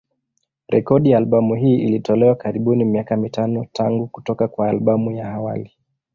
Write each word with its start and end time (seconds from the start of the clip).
Rekodi 0.67 1.09
ya 1.11 1.17
albamu 1.17 1.55
hii 1.55 1.75
ilitolewa 1.75 2.35
karibuni 2.35 2.85
miaka 2.85 3.17
mitano 3.17 3.67
tangu 3.73 4.07
kutoka 4.07 4.47
kwa 4.47 4.69
albamu 4.69 5.11
ya 5.11 5.33
awali. 5.33 5.71